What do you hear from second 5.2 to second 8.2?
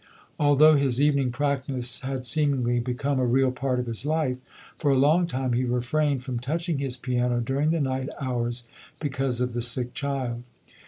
time he refrained from touching his piano during the night